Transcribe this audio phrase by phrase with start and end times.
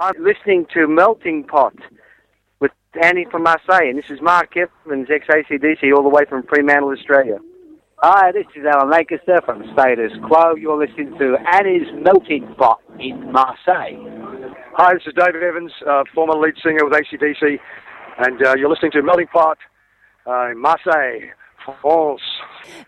[0.00, 1.74] I'm listening to Melting Pot
[2.60, 2.70] with
[3.02, 7.38] Annie from Marseille, and this is Mark Evans, ex-ACDC, all the way from Fremantle, Australia.
[7.98, 10.54] Hi, this is Alan Lancaster from Status Quo.
[10.54, 13.98] You're listening to Annie's Melting Pot in Marseille.
[14.72, 17.58] Hi, this is David Evans, uh, former lead singer with ACDC,
[18.24, 19.58] and uh, you're listening to Melting Pot
[20.26, 21.28] uh, in Marseille,
[21.82, 22.22] France.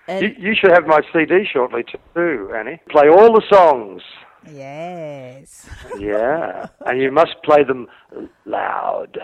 [0.09, 1.85] And- You, you should have my CD shortly
[2.15, 2.81] too, Annie.
[2.89, 4.01] Play all the songs.
[4.51, 5.69] Yes.
[5.99, 7.87] Yeah, and you must play them
[8.45, 9.19] loud,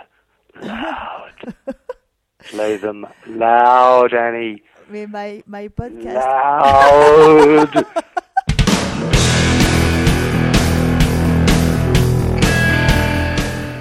[0.62, 1.54] loud.
[2.44, 4.62] play them loud, Annie.
[4.90, 6.14] With my, my podcast.
[6.14, 7.86] Loud.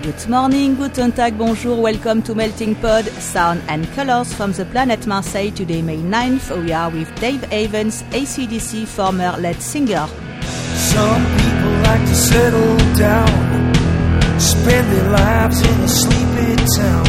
[0.01, 5.05] Good morning, guten tag, bonjour, welcome to Melting Pot, Sound and Colors from the planet
[5.05, 5.51] Marseille.
[5.51, 10.07] Today, May 9th, we are with Dave Evans, ACDC former lead singer.
[10.77, 13.33] Some people like to settle down,
[14.39, 17.07] spend their lives in a sleepy town.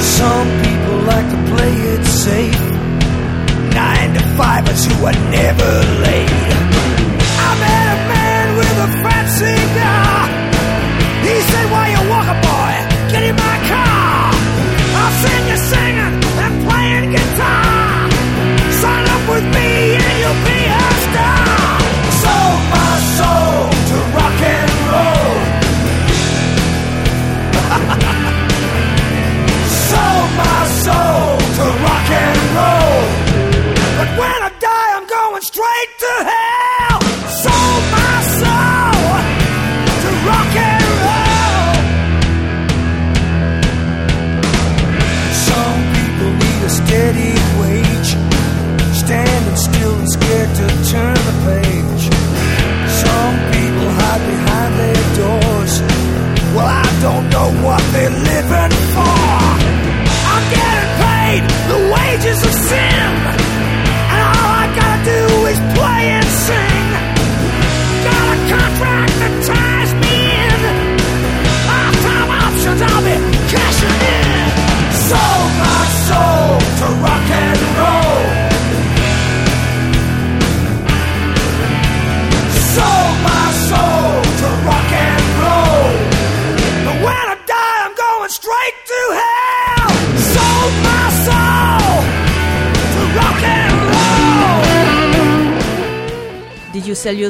[0.00, 2.64] Some people like to play it safe,
[3.74, 5.72] nine to fivers who are never
[6.08, 6.32] late.
[7.46, 10.16] I met a man with a fat cigar.
[11.28, 12.74] He said, Why you walking, boy?
[13.12, 14.32] Get in my car.
[14.98, 17.77] I'll sing you singing and playing guitar.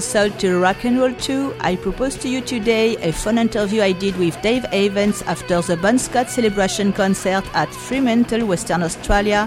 [0.08, 1.54] Soul to rock and roll too?
[1.60, 5.76] I propose to you today a fun interview I did with Dave Evans after the
[5.76, 9.44] Bon Scott celebration concert at Fremantle, Western Australia,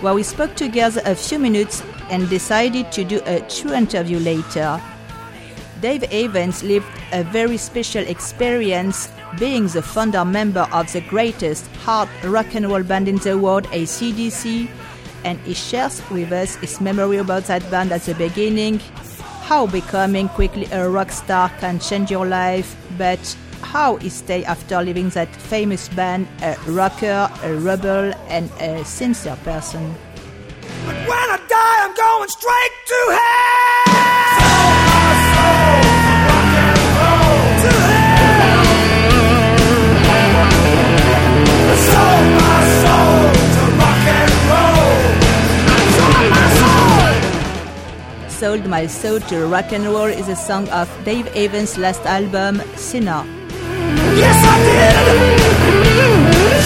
[0.00, 4.82] where we spoke together a few minutes and decided to do a true interview later.
[5.80, 12.08] Dave Evans lived a very special experience being the founder member of the greatest hard
[12.24, 14.68] rock and roll band in the world, ACDC,
[15.22, 18.80] and he shares with us his memory about that band at the beginning,
[19.50, 23.18] how becoming quickly a rock star can change your life, but
[23.62, 29.34] how he stayed after leaving that famous band, a rocker, a rebel, and a sincere
[29.42, 29.92] person.
[30.86, 34.09] But when I die, I'm going straight to hell.
[48.40, 52.62] Sold My Soul to Rock and Roll is a song of Dave Evans' last album,
[52.74, 53.22] Sinner.
[54.16, 54.94] Yes, I did.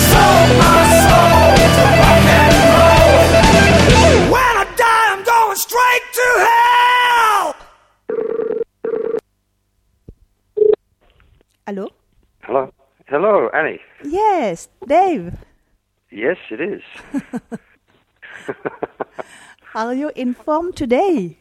[0.06, 3.26] Sold my soul to rock and roll.
[4.30, 7.42] When I die, I'm going straight to hell.
[11.66, 11.91] Hello?
[12.42, 12.72] Hello,
[13.06, 13.80] hello, Annie.
[14.04, 15.34] Yes, Dave.
[16.12, 16.82] Yes, it is.
[19.74, 21.38] Are you informed today?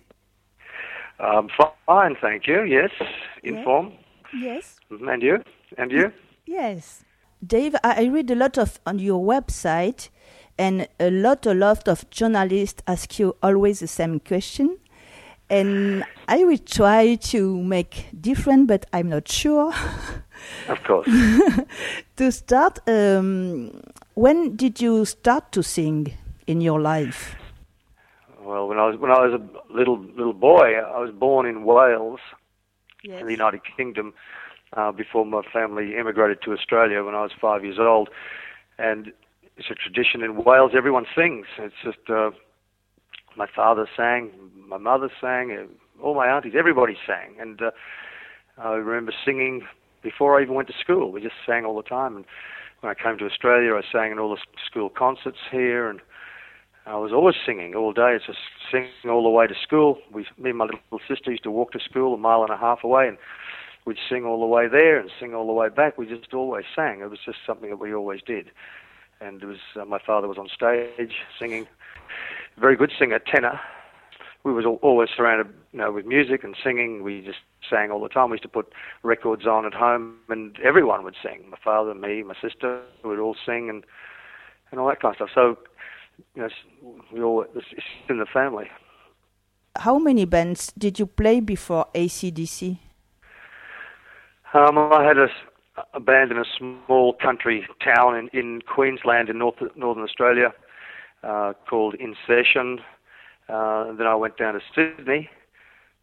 [1.23, 1.49] Um,
[1.85, 2.63] fine, thank you.
[2.63, 2.91] Yes,
[3.43, 3.93] inform.
[4.33, 4.77] Yes.
[4.89, 5.43] And you?
[5.77, 6.11] And you?
[6.45, 7.03] Yes.
[7.45, 10.09] Dave, I I read a lot of on your website,
[10.57, 14.77] and a lot, a lot of journalists ask you always the same question,
[15.49, 19.73] and I will try to make different, but I'm not sure.
[20.67, 21.07] Of course.
[22.17, 23.81] to start, um,
[24.13, 26.13] when did you start to sing
[26.47, 27.35] in your life?
[28.43, 31.63] Well, when I was when I was a little little boy, I was born in
[31.63, 32.19] Wales,
[33.19, 34.13] in the United Kingdom,
[34.73, 38.09] uh, before my family emigrated to Australia when I was five years old.
[38.77, 39.11] And
[39.57, 40.71] it's a tradition in Wales.
[40.75, 41.45] Everyone sings.
[41.57, 42.31] It's just uh,
[43.37, 44.31] my father sang,
[44.67, 45.69] my mother sang,
[46.01, 47.35] all my aunties, everybody sang.
[47.39, 47.71] And uh,
[48.57, 49.61] I remember singing
[50.01, 51.11] before I even went to school.
[51.11, 52.15] We just sang all the time.
[52.15, 52.25] And
[52.81, 56.01] when I came to Australia, I sang in all the school concerts here, and
[56.85, 58.13] I was always singing all day.
[58.15, 58.39] It's just
[58.69, 59.99] singing all the way to school.
[60.11, 62.57] We, me and my little sister used to walk to school a mile and a
[62.57, 63.17] half away, and
[63.85, 65.97] we'd sing all the way there and sing all the way back.
[65.97, 66.99] We just always sang.
[66.99, 68.51] It was just something that we always did.
[69.21, 71.67] And it was uh, my father was on stage singing,
[72.57, 73.61] very good singer, tenor.
[74.43, 77.01] We was always surrounded, you know, with music and singing.
[77.01, 77.39] We just
[77.69, 78.29] sang all the time.
[78.29, 81.45] We used to put records on at home, and everyone would sing.
[81.49, 83.85] My father, me, my sister, would all sing and
[84.73, 85.29] and all that kind of stuff.
[85.33, 85.57] So,
[86.35, 86.49] you know,
[87.11, 87.65] we all it's
[88.09, 88.69] in the family.
[89.75, 92.77] How many bands did you play before ACDC?
[94.53, 95.29] Um, I had a,
[95.95, 100.53] a band in a small country town in, in Queensland in North, Northern Australia
[101.23, 102.79] uh, called In Session.
[103.49, 105.29] Uh, then I went down to Sydney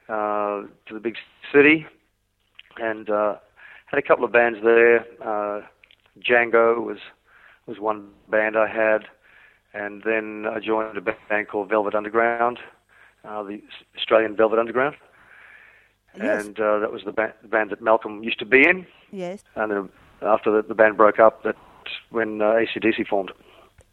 [0.08, 1.16] uh, to the big
[1.52, 1.86] city
[2.76, 3.36] and uh,
[3.86, 5.06] had a couple of bands there.
[5.22, 5.62] Uh,
[6.18, 6.98] Django was
[7.66, 9.04] was one band I had,
[9.72, 12.58] and then I joined a band called Velvet Underground,
[13.24, 13.62] uh, the
[13.96, 14.96] Australian Velvet Underground.
[16.16, 16.46] Yes.
[16.46, 18.86] And uh, that was the band, the band that Malcolm used to be in.
[19.12, 19.44] Yes.
[19.54, 19.88] And then
[20.22, 21.58] after the, the band broke up, that's
[22.10, 23.30] when uh, ACDC formed.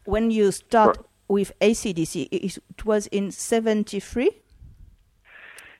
[0.06, 0.98] When you start
[1.28, 4.32] with ACDC, it was in 73?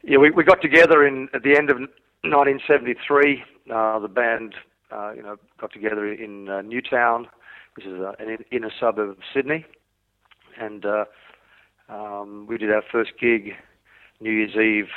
[0.04, 3.44] Yeah, we, we got together in at the end of 1973.
[3.70, 4.56] Uh, the band,
[4.92, 7.28] uh, you know, got together in uh, Newtown,
[7.76, 9.66] which is uh, an inner suburb of Sydney,
[10.60, 11.06] and uh,
[11.90, 13.54] um, we did our first gig
[14.20, 14.90] New Year's Eve,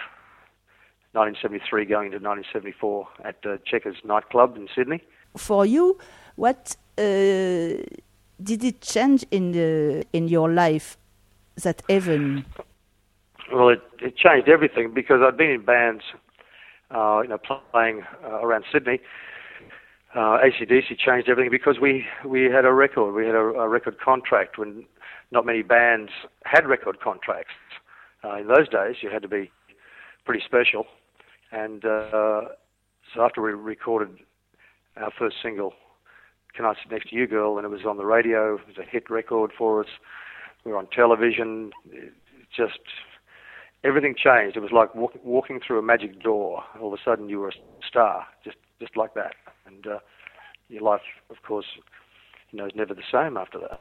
[1.13, 5.03] 1973, going into 1974 at uh, Checkers nightclub in Sydney.
[5.37, 5.99] For you,
[6.37, 7.03] what uh,
[8.43, 10.97] did it change in the in your life
[11.63, 12.45] that Evan
[13.53, 16.05] well, it, it changed everything because I'd been in bands,
[16.95, 17.39] uh, you know,
[17.73, 19.01] playing uh, around Sydney.
[20.15, 24.01] Uh, ACDC changed everything because we we had a record, we had a, a record
[24.01, 24.85] contract when
[25.33, 26.11] not many bands
[26.45, 27.53] had record contracts.
[28.25, 29.51] Uh, in those days, you had to be
[30.25, 30.87] pretty special,
[31.53, 32.43] and uh,
[33.15, 34.19] so after we recorded
[34.97, 35.73] our first single,
[36.55, 38.79] "Can I Sit Next to You, Girl," and it was on the radio, it was
[38.79, 39.89] a hit record for us.
[40.65, 41.71] We were on television.
[41.91, 42.13] It
[42.55, 42.81] just
[43.85, 44.57] everything changed.
[44.57, 46.63] It was like walk, walking through a magic door.
[46.81, 47.53] All of a sudden, you were a
[47.87, 49.35] star, just just like that.
[49.67, 49.99] And uh,
[50.69, 51.01] your life,
[51.31, 51.67] of course,
[52.51, 53.81] you know, is never the same after that.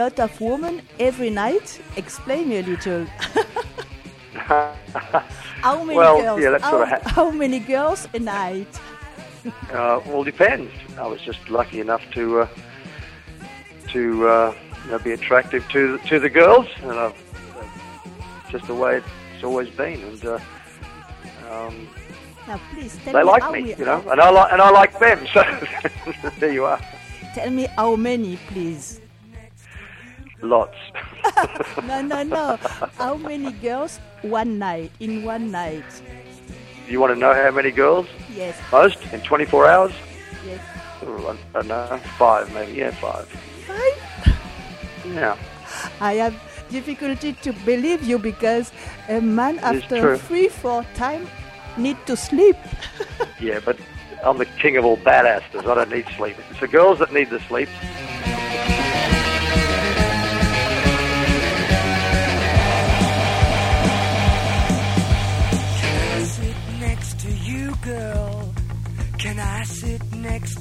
[0.00, 1.80] Lot of women every night.
[1.96, 3.04] Explain me a little.
[4.34, 6.40] how many well, girls?
[6.40, 8.80] Yeah, how, sort of how many girls a night?
[9.72, 10.72] uh, well, depends.
[10.98, 12.48] I was just lucky enough to uh,
[13.88, 14.54] to uh,
[14.84, 17.18] you know, be attractive to to the girls, and I've,
[18.50, 19.02] just the way
[19.34, 20.00] it's always been.
[20.02, 20.38] And uh,
[21.50, 21.88] um,
[22.48, 24.98] now, please tell they me like me, you know, and I like and I like
[24.98, 25.18] them.
[25.34, 25.40] So
[26.40, 26.80] there you are.
[27.34, 29.00] Tell me how many, please.
[30.42, 30.76] Lots.
[31.86, 32.58] No, no, no.
[32.98, 35.84] how many girls one night in one night?
[36.88, 38.06] you want to know how many girls?
[38.34, 39.92] Yes, Most in 24 hours?
[40.46, 40.60] yes.
[41.02, 41.98] Oh, I don't know.
[42.18, 42.72] Five, maybe.
[42.72, 43.26] Yeah, five.
[43.66, 44.36] Five.
[45.06, 45.36] Yeah.
[46.00, 46.34] I have
[46.70, 48.70] difficulty to believe you because
[49.08, 51.28] a man is after three, four times
[51.76, 52.56] need to sleep.
[53.40, 53.78] Yeah, but
[54.22, 55.64] I'm the king of all badasses.
[55.66, 56.36] I don't need sleep.
[56.50, 57.70] It's the girls that need the sleep.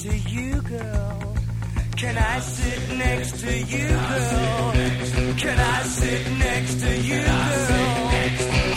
[0.09, 1.35] To you, girl?
[1.95, 4.71] Can I sit next to you, girl?
[5.37, 7.67] Can I sit next to you, girl?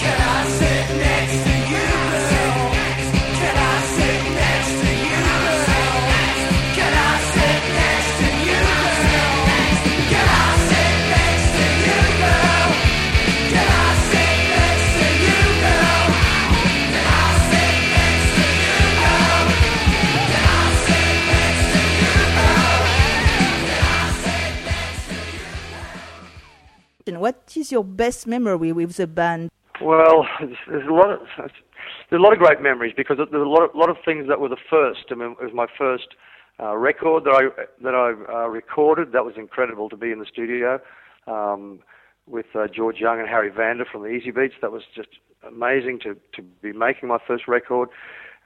[0.02, 2.71] Can I sit next to you, girl?
[27.22, 29.48] What is your best memory with the band?
[29.80, 33.62] Well, there's, a lot of there's a lot of great memories because there's a lot
[33.62, 35.04] of, lot of things that were the first.
[35.12, 36.08] I mean, it was my first
[36.58, 39.12] uh, record that I that I uh, recorded.
[39.12, 40.80] That was incredible to be in the studio
[41.28, 41.78] um,
[42.26, 44.58] with uh, George Young and Harry Vanda from the Easybeats.
[44.60, 45.10] That was just
[45.46, 47.88] amazing to to be making my first record.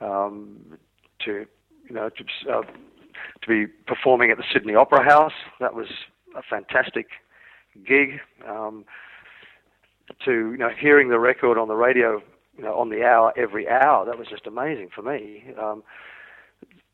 [0.03, 0.77] Um,
[1.25, 1.47] to
[1.89, 2.61] you know to uh,
[3.41, 5.33] to be performing at the Sydney Opera House.
[5.61, 5.89] That was
[6.37, 7.07] a fantastic
[7.77, 8.21] gig.
[8.47, 8.85] Um,
[10.25, 12.23] to you know hearing the record on the radio,
[12.57, 14.05] you know on the hour every hour.
[14.05, 15.45] That was just amazing for me.
[15.61, 15.83] Um,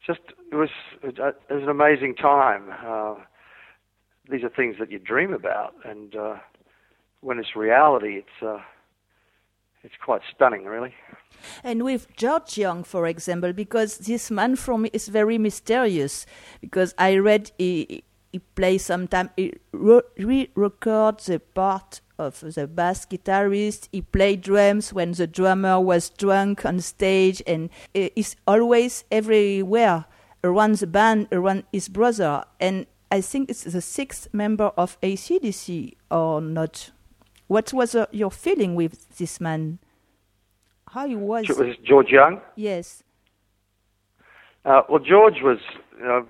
[0.06, 0.20] just
[0.50, 0.70] it was
[1.02, 2.64] it was an amazing time.
[2.84, 3.14] Uh,
[4.30, 6.36] these are things that you dream about, and uh,
[7.20, 8.62] when it's reality, it's uh,
[9.84, 10.94] it's quite stunning, really.
[11.64, 16.24] And with George Young, for example, because this man me is very mysterious.
[16.60, 23.88] Because I read he, he plays sometimes, he re-records the part of the bass guitarist.
[23.92, 30.06] He played drums when the drummer was drunk on stage, and he's always everywhere
[30.42, 32.44] around the band, around his brother.
[32.58, 36.90] And I think it's the sixth member of ACDC or not.
[37.48, 39.78] What was uh, your feeling with this man?
[40.88, 41.50] How he was?
[41.50, 42.40] It was George Young.
[42.56, 43.02] Yes.
[44.64, 45.58] Uh, well, George was
[45.98, 46.26] you know,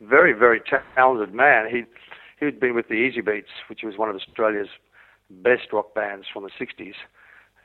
[0.00, 0.60] very, very
[0.94, 1.66] talented man.
[1.70, 1.84] He
[2.44, 4.68] he'd been with the Easybeats, which was one of Australia's
[5.30, 6.94] best rock bands from the '60s,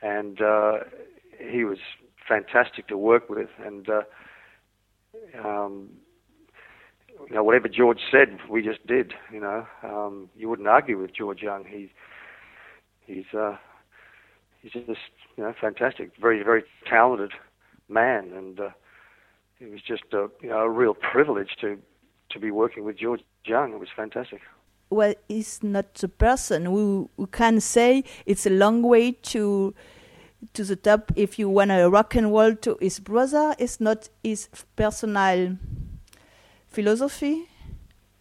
[0.01, 0.85] and uh,
[1.39, 1.77] he was
[2.27, 3.50] fantastic to work with.
[3.63, 4.01] And uh,
[5.43, 5.89] um,
[7.29, 9.13] you know, whatever George said, we just did.
[9.31, 11.65] You know, um, you wouldn't argue with George Young.
[11.65, 11.91] He
[13.05, 13.57] he's uh,
[14.61, 14.88] he's just
[15.35, 17.31] you know fantastic, very very talented
[17.89, 18.69] man, and uh,
[19.59, 21.77] it was just a you know a real privilege to
[22.31, 23.73] to be working with George Young.
[23.73, 24.41] It was fantastic.
[24.89, 29.73] Well, he's not the person who, who can say it's a long way to
[30.53, 33.55] to the top if you want to rock and roll to his brother.
[33.59, 35.57] It's not his personal
[36.67, 37.47] philosophy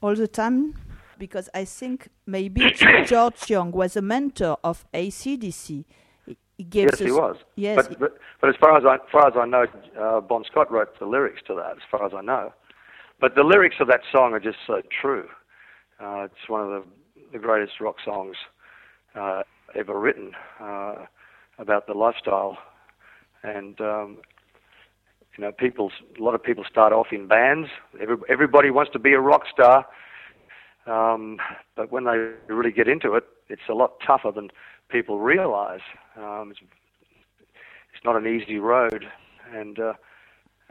[0.03, 0.75] all the time
[1.19, 2.73] because I think maybe
[3.07, 5.85] George Young was a mentor of ACDC.
[6.27, 6.37] He
[6.73, 7.37] yes, he was.
[7.57, 9.67] Yes, but, but, but as far as I as far as I know,
[9.99, 11.73] uh, Bon Scott wrote the lyrics to that.
[11.73, 12.53] As far as I know,
[13.21, 15.29] but the lyrics of that song are just so true.
[16.01, 16.83] Uh, it's one of the,
[17.33, 18.37] the greatest rock songs
[19.15, 19.43] uh,
[19.75, 20.95] ever written uh,
[21.59, 22.57] about the lifestyle,
[23.43, 24.19] and um,
[25.37, 25.91] you know, people.
[26.19, 27.69] A lot of people start off in bands.
[28.01, 29.87] Every, everybody wants to be a rock star,
[30.87, 31.39] um,
[31.77, 34.49] but when they really get into it, it's a lot tougher than
[34.89, 35.81] people realize.
[36.17, 36.61] Um, it's,
[37.95, 39.07] it's not an easy road,
[39.53, 39.93] and uh,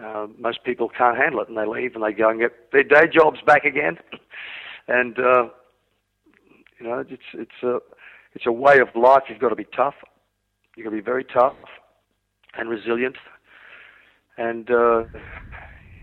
[0.04, 2.84] uh, most people can't handle it, and they leave and they go and get their
[2.84, 3.98] day jobs back again.
[4.88, 5.50] and uh,
[6.80, 7.80] you know, it's it's a
[8.34, 9.24] it's a way of life.
[9.30, 9.96] You've got to be tough.
[10.76, 11.56] You've got to be very tough
[12.58, 13.18] and resilient,
[14.38, 15.04] and uh,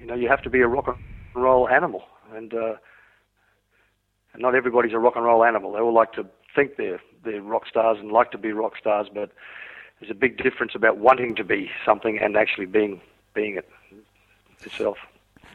[0.00, 2.02] you know, you have to be a rock and roll animal.
[2.34, 2.74] And uh,
[4.32, 5.72] and not everybody's a rock and roll animal.
[5.72, 9.06] They all like to think they're they're rock stars and like to be rock stars,
[9.12, 9.30] but
[9.98, 13.00] there's a big difference about wanting to be something and actually being
[13.34, 13.68] being it
[14.64, 14.98] itself.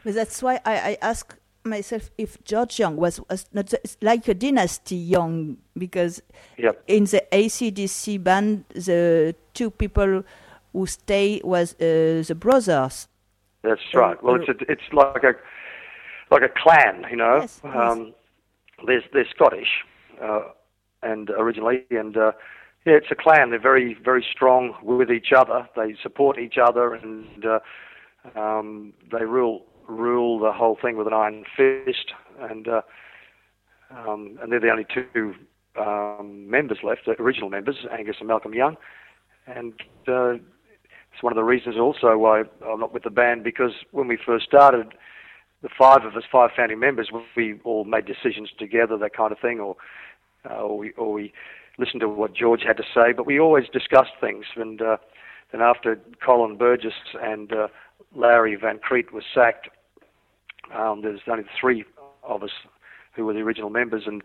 [0.04, 4.34] But that's why I, I ask myself if George Young was, was not like a
[4.34, 6.22] dynasty Young because
[6.58, 6.82] yep.
[6.86, 10.24] in the ACDC band the two people
[10.72, 13.08] who stay was uh, the brothers.
[13.62, 14.20] That's right.
[14.22, 15.34] Well, it's a, it's like a
[16.30, 17.40] like a clan, you know.
[17.40, 18.14] Yes, um, yes.
[18.86, 19.84] There's they're Scottish,
[20.20, 20.48] uh,
[21.02, 22.32] and originally, and uh,
[22.84, 23.50] yeah, it's a clan.
[23.50, 25.68] They're very very strong with each other.
[25.76, 27.60] They support each other, and uh,
[28.36, 32.82] um, they rule rule the whole thing with an iron fist, and uh,
[33.90, 35.34] um, and they're the only two
[35.78, 38.76] um, members left, the original members, Angus and Malcolm Young,
[39.46, 39.72] and
[40.08, 44.08] uh, it's one of the reasons also why I'm not with the band because when
[44.08, 44.94] we first started,
[45.62, 49.38] the five of us, five founding members, we all made decisions together, that kind of
[49.38, 49.76] thing, or
[50.48, 51.32] uh, or we or we
[51.78, 54.96] listened to what George had to say, but we always discussed things, and uh,
[55.52, 57.68] then after Colin Burgess and uh,
[58.14, 59.68] Larry Van Kriedt was sacked,
[60.74, 61.84] um, there's only three
[62.22, 62.50] of us
[63.14, 64.22] who were the original members, and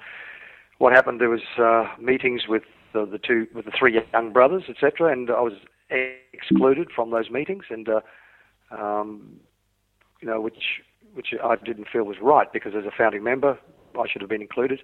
[0.77, 1.19] what happened?
[1.19, 5.29] There was uh, meetings with the, the two, with the three young brothers, etc., and
[5.29, 5.53] I was
[6.33, 8.01] excluded from those meetings, and uh,
[8.71, 9.39] um,
[10.21, 10.81] you know, which
[11.13, 13.57] which I didn't feel was right because as a founding member,
[13.99, 14.81] I should have been included,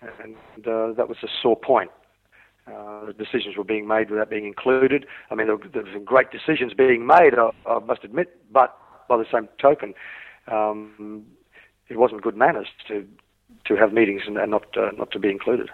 [0.00, 1.90] and uh, that was a sore point.
[2.66, 5.06] Uh, decisions were being made without being included.
[5.30, 8.76] I mean, there, were some great decisions being made, I, I must admit, but
[9.08, 9.94] by the same token,
[10.48, 11.24] um,
[11.88, 13.06] it wasn't good manners to
[13.66, 15.70] to have meetings and, and not uh, not to be included.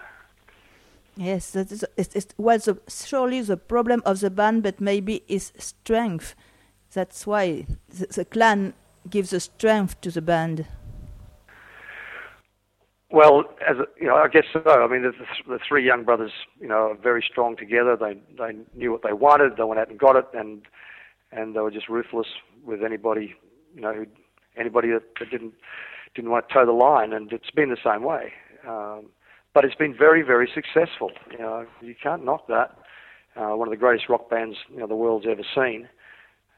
[1.15, 5.23] Yes, that is, it, it was a, surely the problem of the band, but maybe
[5.27, 6.35] its strength.
[6.93, 8.73] That's why the, the clan
[9.09, 10.65] gives a strength to the band.
[13.13, 14.63] Well, as you know, I guess so.
[14.65, 15.11] I mean, the,
[15.47, 17.95] the, three young brothers, you know, are very strong together.
[17.95, 19.55] They they knew what they wanted.
[19.55, 20.63] They went out and got it, and
[21.31, 22.25] and they were just ruthless
[22.65, 23.35] with anybody,
[23.75, 24.07] you know, who,
[24.57, 25.53] anybody that, that didn't
[26.15, 27.13] didn't want to toe the line.
[27.13, 28.33] And it's been the same way.
[28.67, 29.09] Um,
[29.53, 31.11] but it's been very, very successful.
[31.31, 32.75] You know, you can't knock that.
[33.35, 35.87] Uh, one of the greatest rock bands you know the world's ever seen.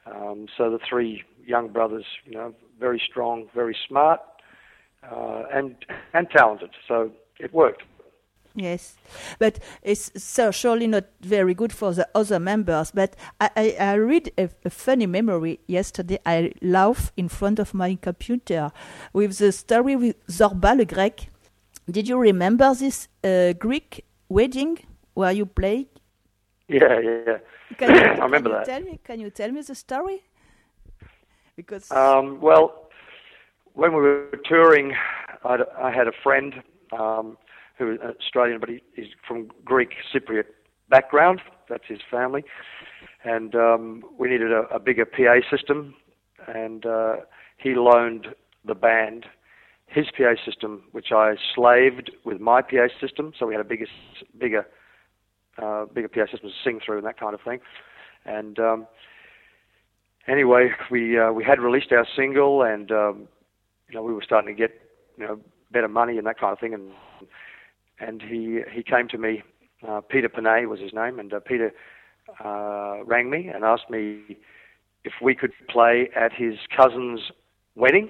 [0.06, 4.22] Um, so the three young brothers, you know, very strong, very smart,
[5.12, 5.76] uh, and
[6.14, 6.72] and talented.
[6.88, 7.84] So it worked.
[8.58, 8.96] Yes,
[9.38, 12.90] but it's so surely not very good for the other members.
[12.92, 16.20] But I, I, I read a, a, funny memory yesterday.
[16.26, 18.72] I laugh in front of my computer
[19.12, 21.28] with the story with Zorba le Grec.
[21.92, 24.80] Did you remember this uh, Greek wedding
[25.16, 25.88] where you played?
[26.70, 27.38] Yeah, yeah, yeah.
[27.78, 28.66] Can you, I remember can that.
[28.66, 30.24] Tell me, can you tell me the story?
[31.58, 32.85] Because um, well,
[33.76, 34.94] when we were touring,
[35.44, 36.56] I'd, I had a friend
[36.98, 37.38] um,
[37.78, 40.46] who was Australian, but he, he's from Greek Cypriot
[40.90, 41.42] background.
[41.70, 42.44] That's his family,
[43.24, 45.96] and um, we needed a, a bigger PA system,
[46.48, 47.16] and uh,
[47.58, 48.28] he loaned
[48.66, 49.26] the band
[49.88, 53.34] his PA system, which I slaved with my PA system.
[53.38, 53.86] So we had a bigger,
[54.38, 54.68] bigger,
[55.62, 57.60] uh, bigger PA system to sing through and that kind of thing.
[58.26, 58.88] And um,
[60.28, 63.28] anyway, we uh, we had released our single, and um,
[63.96, 64.80] know we were starting to get
[65.18, 65.40] you know
[65.72, 66.74] better money and that kind of thing.
[66.74, 66.92] And
[68.00, 69.44] and he he came to me.
[69.88, 71.72] Uh, Peter Panay was his name, and uh, Peter
[72.44, 74.38] uh, rang me and asked me
[75.04, 77.32] if we could play at his cousin's
[77.76, 78.10] wedding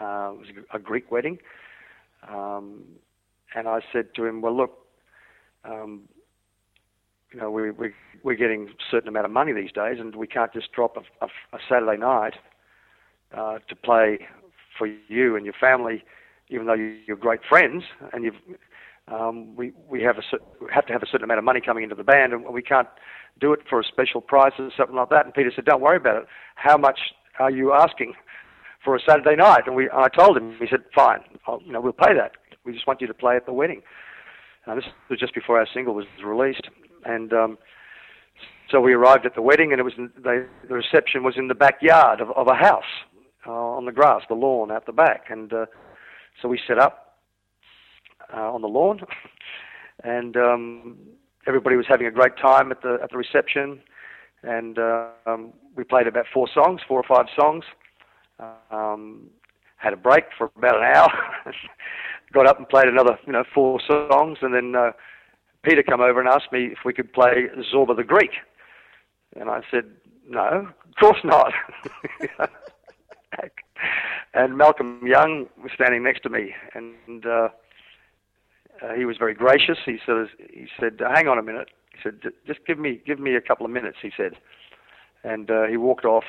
[0.00, 1.38] uh, it was a Greek wedding.
[2.28, 2.84] Um,
[3.54, 4.78] and I said to him, well, look,
[5.64, 6.02] um,
[7.32, 7.90] you know, we, we,
[8.22, 11.24] we're getting a certain amount of money these days, and we can't just drop a,
[11.24, 12.34] a, a Saturday night
[13.36, 14.26] uh, to play
[14.78, 16.04] for you and your family,
[16.48, 18.36] even though you're great friends, and you've,
[19.08, 21.94] um, we, we have, a, have to have a certain amount of money coming into
[21.96, 22.88] the band, and we can't
[23.40, 25.24] do it for a special price or something like that.
[25.24, 26.28] And Peter said, don't worry about it.
[26.54, 26.98] How much
[27.38, 28.14] are you asking?
[28.84, 29.66] for a Saturday night.
[29.66, 32.32] And we, I told him, he said, fine, I'll, you know, we'll pay that.
[32.64, 33.82] We just want you to play at the wedding.
[34.66, 36.68] Now, this was just before our single was released.
[37.04, 37.58] And um,
[38.70, 41.54] so we arrived at the wedding, and it was they, the reception was in the
[41.54, 42.84] backyard of, of a house
[43.48, 45.26] uh, on the grass, the lawn out the back.
[45.30, 45.66] And uh,
[46.40, 47.16] so we set up
[48.34, 49.00] uh, on the lawn,
[50.04, 50.98] and um,
[51.46, 53.80] everybody was having a great time at the at the reception.
[54.42, 57.64] And uh, um, we played about four songs, four or five songs.
[58.70, 59.30] Um,
[59.76, 61.08] had a break for about an hour.
[62.32, 64.92] Got up and played another, you know, four songs, and then uh,
[65.62, 68.30] Peter come over and asked me if we could play Zorba the Greek,
[69.34, 69.84] and I said
[70.28, 71.52] no, of course not.
[73.30, 73.64] back.
[74.34, 77.48] And Malcolm Young was standing next to me, and uh,
[78.82, 79.78] uh, he was very gracious.
[79.84, 83.34] He said, "He said, hang on a minute." He said, "Just give me give me
[83.34, 84.36] a couple of minutes." He said,
[85.24, 86.24] and uh, he walked off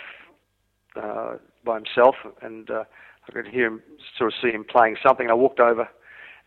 [0.95, 2.83] uh, by himself, and uh,
[3.27, 3.81] I could hear him
[4.17, 5.29] sort of see him playing something.
[5.29, 5.89] I walked over,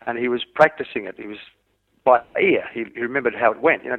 [0.05, 1.15] and he was practicing it.
[1.17, 1.37] He was
[2.03, 2.65] by ear.
[2.73, 3.95] He, he remembered how it went, you know,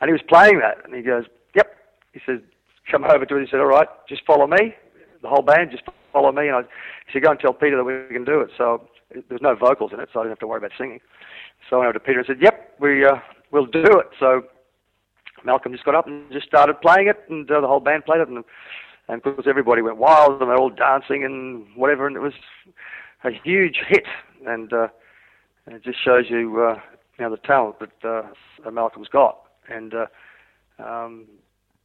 [0.00, 1.24] and he was playing that, and he goes,
[1.54, 1.74] "Yep."
[2.12, 2.40] He says,
[2.90, 4.74] "Come over to it." He said, "All right, just follow me."
[5.22, 6.60] The whole band just follow me, and I
[7.06, 8.88] he said, "Go and tell Peter that we can do it." So
[9.28, 11.00] there's no vocals in it, so I didn't have to worry about singing.
[11.68, 13.16] So I went over to Peter and said, "Yep, we uh,
[13.50, 14.42] we'll do it." So
[15.44, 18.20] Malcolm just got up and just started playing it, and uh, the whole band played
[18.20, 18.44] it, and
[19.08, 22.34] and of course everybody went wild, and they're all dancing and whatever, and it was
[23.24, 24.06] a huge hit,
[24.46, 24.88] and uh,
[25.66, 26.80] it just shows you uh,
[27.18, 28.08] you know the talent that
[28.64, 30.06] uh, Malcolm's got, and uh,
[30.78, 31.26] um,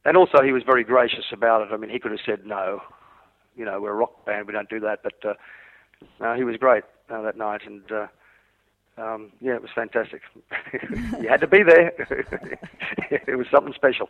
[0.08, 1.72] and also he was very gracious about it.
[1.72, 2.80] I mean, he could have said no,
[3.56, 5.34] you know, we're a rock band, we don't do that, but uh,
[6.20, 7.90] no, he was great uh, that night, and.
[7.90, 8.06] Uh,
[8.98, 10.22] um, yeah, it was fantastic.
[11.20, 11.92] you had to be there.
[13.10, 14.08] it was something special.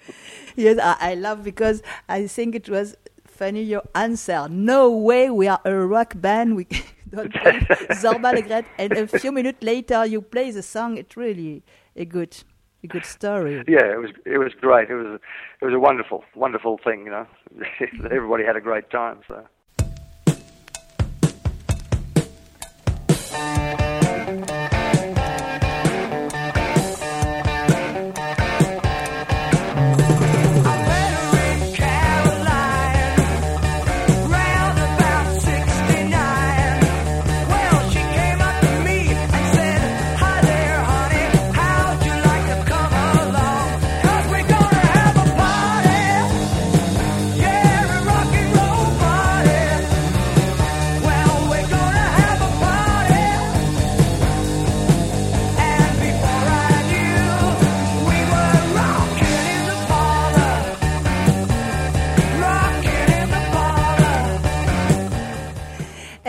[0.56, 4.48] yes, I, I love because I think it was funny your answer.
[4.48, 6.56] No way, we are a rock band.
[6.56, 6.66] We
[7.10, 10.98] don't play Zorba Le and a few minutes later you play the song.
[10.98, 11.62] It's really
[11.94, 12.36] a good,
[12.84, 13.64] a good story.
[13.66, 14.90] Yeah, it was, it was great.
[14.90, 15.20] It was,
[15.60, 17.04] it was a wonderful, wonderful thing.
[17.06, 17.26] You know,
[18.04, 19.20] everybody had a great time.
[19.26, 19.44] So.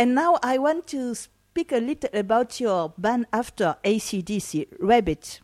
[0.06, 5.40] And now I want to speak a little about your band after ACDC, Rabbit.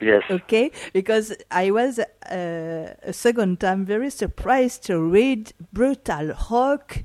[0.00, 0.22] Yes.
[0.30, 7.02] Okay, because I was uh, a second time very surprised to read brutal rock,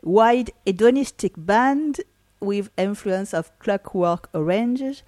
[0.00, 2.02] wide hedonistic band
[2.38, 5.02] with influence of Clockwork Orange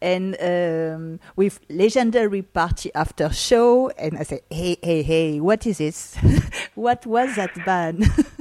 [0.00, 3.90] and um, with legendary party after show.
[3.98, 6.16] And I said, hey, hey, hey, what is this?
[6.74, 8.06] what was that band?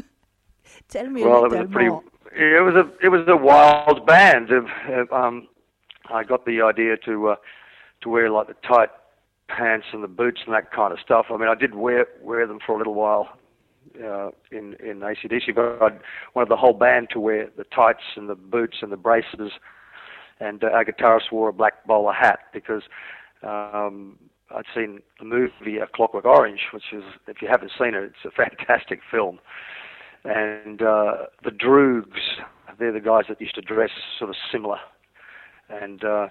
[0.98, 2.04] Tell me well, a little it was a pretty, more.
[2.36, 4.50] It was a it was a wild band.
[5.12, 5.48] Um,
[6.12, 7.36] I got the idea to uh,
[8.02, 8.90] to wear like the tight
[9.48, 11.28] pants and the boots and that kind of stuff.
[11.30, 13.38] I mean, I did wear wear them for a little while
[14.04, 16.00] uh, in in ACDC, but I
[16.34, 19.52] wanted the whole band to wear the tights and the boots and the braces.
[20.40, 22.82] And uh, our guitarist wore a black bowler hat because
[23.44, 24.18] um,
[24.50, 28.26] I'd seen the movie A Clockwork Orange, which is, if you haven't seen it, it's
[28.26, 29.40] a fantastic film
[30.28, 31.14] and uh,
[31.44, 32.20] the Droogs.
[32.80, 34.78] They're the guys that used to dress sort of similar,
[35.70, 36.28] and uh,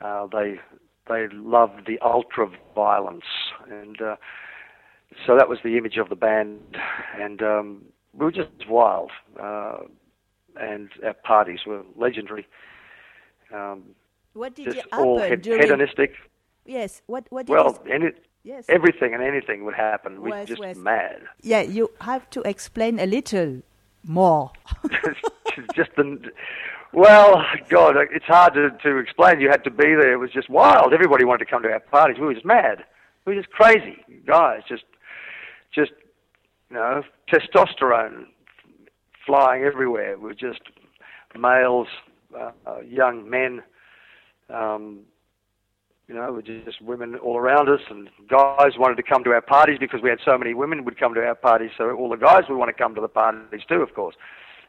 [0.00, 0.60] uh, they
[1.08, 3.24] they loved the ultra violence,
[3.70, 4.16] and uh,
[5.26, 6.76] so that was the image of the band,
[7.18, 9.78] and um, we were just wild, uh,
[10.60, 12.46] and our parties were legendary.
[13.54, 13.94] Um,
[14.34, 15.62] what did you all during?
[15.62, 16.14] hedonistic.
[16.66, 17.02] Yes.
[17.06, 17.26] What?
[17.30, 17.46] What?
[17.46, 18.06] Did Well, you, any,
[18.44, 18.64] yes.
[18.68, 20.20] everything and anything would happen.
[20.22, 21.22] We West, just mad.
[21.42, 21.62] yeah.
[21.62, 23.62] You have to explain a little
[24.06, 24.52] more.
[25.74, 26.30] just the
[26.94, 29.40] well, God, it's hard to, to explain.
[29.40, 30.12] You had to be there.
[30.12, 30.92] It was just wild.
[30.92, 32.18] Everybody wanted to come to our parties.
[32.20, 32.84] We were just mad.
[33.26, 34.60] We were just crazy guys.
[34.68, 34.84] Just,
[35.74, 35.90] just
[36.70, 37.02] you know,
[37.32, 38.26] testosterone
[39.26, 40.16] flying everywhere.
[40.16, 40.60] We were just
[41.36, 41.88] males,
[42.38, 43.62] uh, uh, young men.
[44.48, 45.00] Um,
[46.08, 49.40] you know, with just women all around us, and guys wanted to come to our
[49.40, 51.70] parties because we had so many women would come to our parties.
[51.78, 54.14] So all the guys would want to come to the parties too, of course.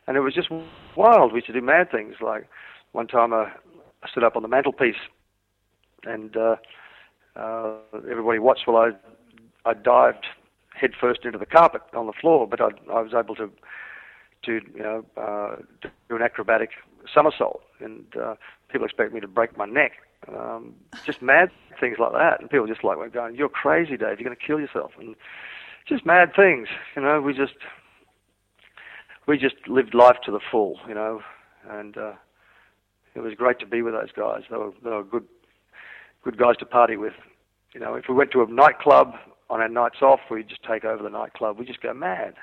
[0.08, 0.50] And it was just
[0.96, 1.34] wild.
[1.34, 2.16] We used to do mad things.
[2.22, 2.48] Like
[2.94, 3.52] one time, I
[4.10, 4.96] stood up on the mantelpiece,
[6.04, 6.56] and uh,
[7.36, 7.74] uh,
[8.10, 10.26] everybody watched while I I dived
[10.74, 12.48] headfirst into the carpet on the floor.
[12.48, 13.50] But I, I was able to
[14.46, 15.58] to you know uh,
[16.08, 16.70] do an acrobatic
[17.14, 18.36] somersault, and uh,
[18.72, 19.94] people expect me to break my neck.
[20.28, 20.74] Um,
[21.06, 24.20] just mad things like that, and people just like were going, "You're crazy, Dave.
[24.20, 25.16] You're going to kill yourself," and
[25.88, 26.68] just mad things.
[26.96, 27.56] You know, we just
[29.28, 30.80] we just lived life to the full.
[30.88, 31.22] You know,
[31.70, 32.14] and uh,
[33.14, 34.44] it was great to be with those guys.
[34.50, 35.26] They were they were good
[36.24, 37.14] good guys to party with.
[37.74, 39.14] You know, if we went to a nightclub
[39.50, 41.60] on our nights off, we'd just take over the nightclub.
[41.60, 42.36] We just go mad,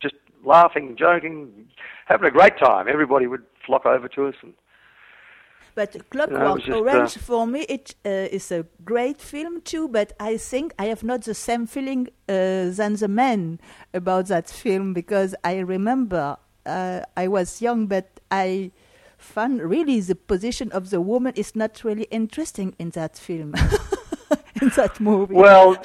[0.00, 1.66] just laughing, joking,
[2.06, 2.86] having a great time.
[2.86, 4.52] Everybody would flock over to us and
[5.74, 9.88] But Clockwork it uh, Orange, for me, it uh, is a great film too.
[9.88, 13.60] But I think I have not the same feeling uh, than the men
[13.92, 18.70] about that film because I remember uh, I was young, but I
[19.18, 23.54] found really the position of the woman is not really interesting in that film,
[24.62, 25.34] in that movie.
[25.34, 25.76] Well,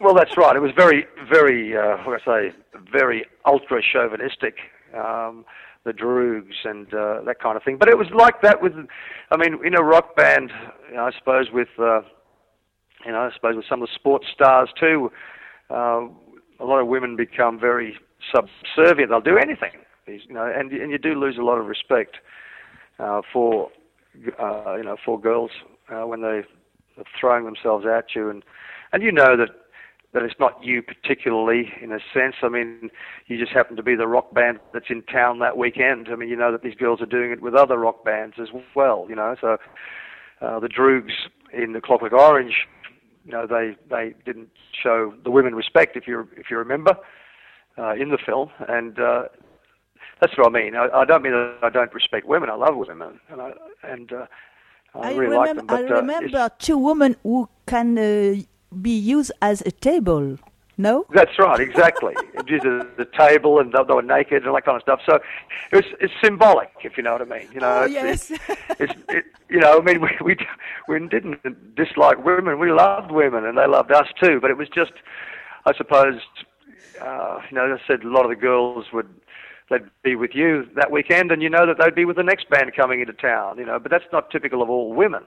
[0.00, 0.54] well, that's right.
[0.54, 2.54] It was very, very, uh, what I say,
[2.90, 4.56] very ultra chauvinistic.
[4.94, 5.44] Um,
[5.84, 7.76] the Droogs and uh, that kind of thing.
[7.78, 8.72] But it was like that with,
[9.30, 10.50] I mean, in a rock band,
[10.88, 12.02] you know, I suppose with, uh,
[13.04, 15.10] you know, I suppose with some of the sports stars too.
[15.70, 16.06] Uh,
[16.60, 17.96] a lot of women become very
[18.32, 19.10] subservient.
[19.10, 19.72] They'll do anything,
[20.06, 22.18] you know, and and you do lose a lot of respect
[22.98, 23.70] uh, for,
[24.40, 25.50] uh, you know, for girls
[25.90, 26.44] uh, when they are
[27.18, 28.44] throwing themselves at you, and
[28.92, 29.48] and you know that
[30.12, 32.36] that it's not you particularly in a sense.
[32.42, 32.90] I mean,
[33.26, 36.08] you just happen to be the rock band that's in town that weekend.
[36.10, 38.48] I mean, you know that these girls are doing it with other rock bands as
[38.74, 39.06] well.
[39.08, 39.56] You know, so
[40.40, 41.12] uh, the Droogs
[41.52, 42.66] in the Clockwork Orange,
[43.24, 44.50] you know, they they didn't
[44.82, 46.96] show the women respect if you if you remember
[47.78, 49.24] uh, in the film, and uh,
[50.20, 50.76] that's what I mean.
[50.76, 52.50] I, I don't mean that I don't respect women.
[52.50, 54.26] I love women, and I, and uh,
[54.94, 55.66] I, I really remember, like them.
[55.66, 58.34] But, I uh, remember two women who can uh,
[58.80, 60.38] be used as a table.
[60.78, 61.04] No?
[61.12, 62.14] That's right, exactly.
[62.46, 65.00] Just the, the table and they, they were naked and all that kind of stuff.
[65.04, 65.20] So
[65.70, 67.48] it was it's symbolic, if you know what I mean.
[67.52, 68.40] You know, Oh, it's, yes.
[68.80, 70.36] it's, it, you know, I mean, we, we
[70.88, 72.58] we didn't dislike women.
[72.58, 74.40] We loved women, and they loved us too.
[74.40, 74.92] But it was just,
[75.66, 76.20] I suppose,
[77.00, 79.08] uh, you know, as I said, a lot of the girls would
[79.70, 82.48] they'd be with you that weekend, and you know that they'd be with the next
[82.48, 83.58] band coming into town.
[83.58, 85.24] You know, but that's not typical of all women.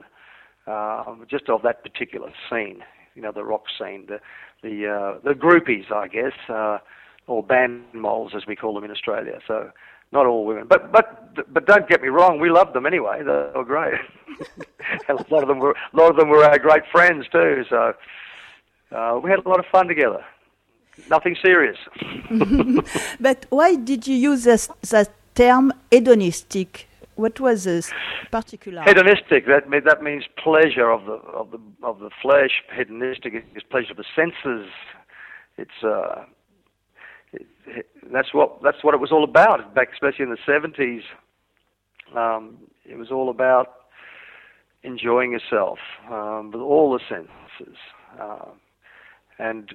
[0.66, 2.82] Um, just of that particular scene,
[3.16, 4.20] you know, the rock scene, the
[4.62, 6.78] the uh, the groupies, I guess, uh,
[7.26, 9.40] or band molls as we call them in Australia.
[9.48, 9.70] So
[10.12, 13.18] not all women, but but but don't get me wrong, we loved them anyway.
[13.18, 13.94] They were great.
[15.08, 17.64] A lot of them were a lot of them were our great friends too.
[17.70, 17.94] So
[18.92, 20.24] uh, we had a lot of fun together.
[21.10, 21.76] Nothing serious.
[23.20, 26.88] But why did you use the term hedonistic?
[27.16, 27.90] What was this
[28.30, 28.82] particular?
[28.82, 29.46] Hedonistic.
[29.46, 32.62] That that means pleasure of the of the of the flesh.
[32.76, 34.70] Hedonistic is pleasure of the senses.
[35.56, 36.26] It's uh,
[38.12, 39.74] that's what that's what it was all about.
[39.74, 41.02] Back, especially in the seventies,
[42.14, 43.86] um, it was all about
[44.82, 45.78] enjoying yourself
[46.10, 47.76] um, with all the senses,
[48.20, 48.60] um,
[49.38, 49.74] and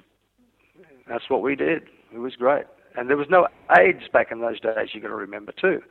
[1.08, 1.82] that's what we did.
[2.14, 4.90] It was great, and there was no AIDS back in those days.
[4.92, 5.82] You got to remember too.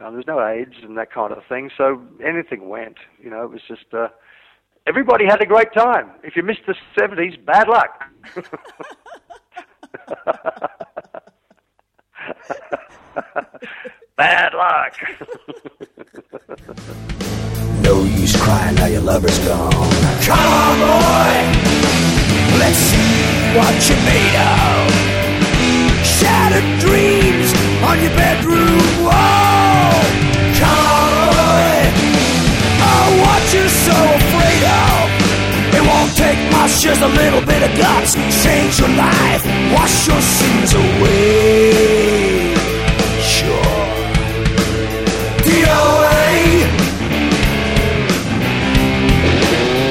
[0.00, 2.96] Um, there was no AIDS and that kind of thing, so anything went.
[3.22, 4.08] You know, it was just uh,
[4.86, 6.12] everybody had a great time.
[6.22, 8.02] If you missed the seventies, bad luck.
[14.16, 14.94] bad luck.
[17.82, 19.72] No use crying now your lover's gone.
[20.22, 21.34] Come on, boy.
[22.58, 23.24] Let's see
[23.56, 24.92] what you're made of.
[26.04, 29.39] Shattered dreams on your bedroom wall.
[33.86, 35.04] So afraid of.
[35.76, 38.14] It won't take much, just a little bit of guts.
[38.44, 42.54] Change your life, wash your sins away.
[43.36, 43.80] Sure.
[45.46, 46.80] DOA.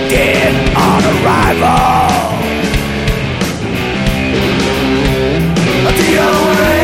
[0.10, 2.10] dead on arrival.
[6.00, 6.80] DOA.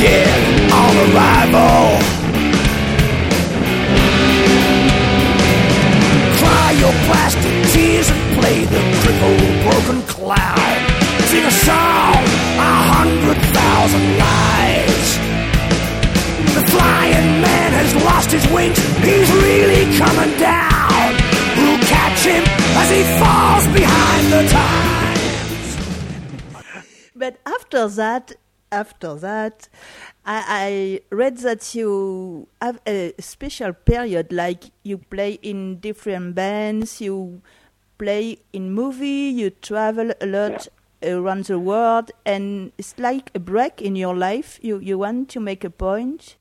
[0.00, 2.03] Dead on arrival.
[7.24, 10.80] Plastic tears and play the crippled broken clown.
[11.30, 12.20] Sing a song,
[12.60, 15.08] a hundred thousand lives.
[16.56, 18.78] The flying man has lost his wings.
[19.08, 21.10] He's really coming down.
[21.56, 22.44] Who'll catch him
[22.80, 25.68] as he falls behind the times?
[27.16, 28.32] But after that,
[28.70, 29.68] after that,
[30.26, 37.00] I, I read that you have a special period, like you play in different bands,
[37.00, 37.42] you
[37.98, 40.68] play in movie, you travel a lot
[41.02, 44.58] around the world, and it's like a break in your life.
[44.62, 46.36] You you want to make a point.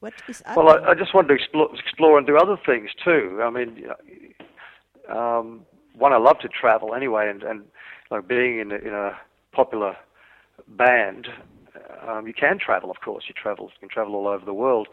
[0.00, 0.68] What is Well.
[0.68, 3.40] I, I just wanted to explore, explore and do other things too.
[3.40, 3.84] I mean,
[5.08, 5.64] um,
[5.94, 7.62] one, I love to travel anyway, and, and
[8.10, 9.16] like being in a, in a
[9.52, 9.96] popular
[10.66, 11.28] band,
[12.08, 12.90] um, you can travel.
[12.90, 13.66] Of course, you travel.
[13.66, 14.88] You can travel all over the world,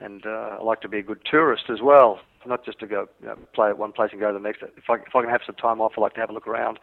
[0.00, 3.08] and uh, I like to be a good tourist as well, not just to go
[3.20, 4.62] you know, play at one place and go to the next.
[4.62, 6.46] If I if I can have some time off, I like to have a look
[6.46, 6.78] around.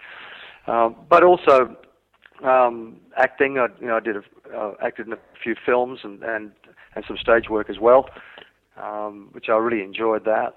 [0.68, 1.76] Um, but also
[2.44, 3.58] um, acting.
[3.58, 6.52] I, you know, I did a, uh, acted in a few films and, and
[6.96, 8.10] and some stage work as well,
[8.82, 10.56] um, which I really enjoyed that.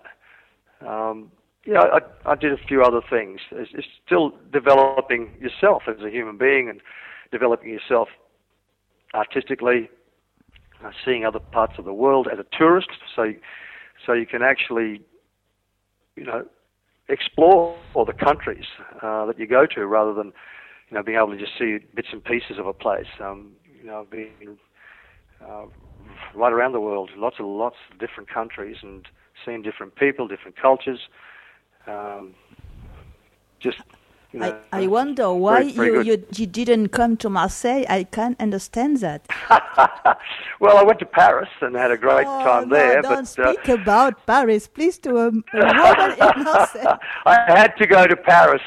[0.86, 1.30] Um,
[1.66, 3.40] yeah, I, I did a few other things.
[3.52, 6.80] It's, it's still developing yourself as a human being and
[7.32, 8.08] developing yourself
[9.14, 9.88] artistically,
[10.84, 13.32] uh, seeing other parts of the world as a tourist, so
[14.04, 15.00] so you can actually,
[16.16, 16.44] you know,
[17.08, 18.64] explore all the countries
[19.02, 20.32] uh, that you go to rather than,
[20.90, 23.06] you know, being able to just see bits and pieces of a place.
[23.20, 24.58] Um, you know, being
[25.40, 25.66] uh,
[26.34, 29.06] right around the world, lots and lots of different countries, and
[29.44, 31.00] seeing different people, different cultures.
[31.86, 32.34] Um,
[33.60, 33.78] just,
[34.34, 37.84] you know, I, I wonder why you, you you didn't come to Marseille.
[37.88, 39.28] I can't understand that.
[40.60, 43.00] well, I went to Paris and had a great oh, time no, there.
[43.00, 46.98] don't but uh, speak about Paris, please, to a, a in Marseille.
[47.24, 48.62] I had to go to Paris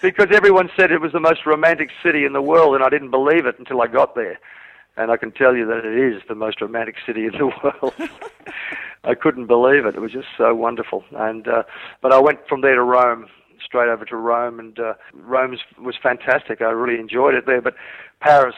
[0.00, 3.10] because everyone said it was the most romantic city in the world, and I didn't
[3.10, 4.38] believe it until I got there.
[4.96, 7.92] And I can tell you that it is the most romantic city in the world.
[9.04, 9.96] I couldn't believe it.
[9.96, 11.04] It was just so wonderful.
[11.12, 11.64] And uh,
[12.00, 13.26] but I went from there to Rome,
[13.64, 16.60] straight over to Rome, and uh, Rome was fantastic.
[16.60, 17.60] I really enjoyed it there.
[17.60, 17.74] But
[18.20, 18.54] Paris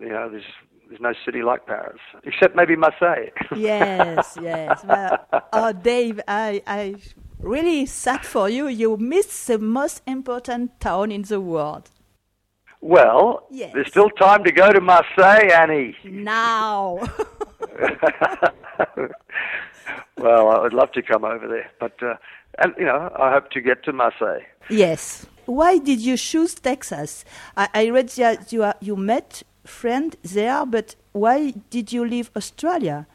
[0.00, 0.44] you know, there's
[0.88, 3.30] there's no city like Paris, except maybe Marseille.
[3.56, 4.84] yes, yes.
[4.84, 5.18] Well,
[5.52, 6.94] oh, Dave, I, I
[7.40, 8.68] really sad for you.
[8.68, 11.90] You missed the most important town in the world.
[12.80, 13.72] Well, yes.
[13.74, 15.96] there's still time to go to Marseille, Annie.
[16.04, 16.98] Now.
[20.18, 22.14] well, I would love to come over there, but uh,
[22.58, 24.42] and you know, I hope to get to Marseille.
[24.68, 25.26] Yes.
[25.46, 27.24] Why did you choose Texas?
[27.56, 32.30] I, I read that you are, you met friend there, but why did you leave
[32.36, 33.06] Australia?